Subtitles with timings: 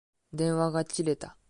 [0.33, 1.37] 電話が切れた。